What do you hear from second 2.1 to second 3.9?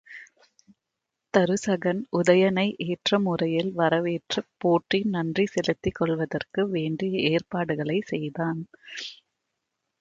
உதயணனை ஏற்ற முறையில்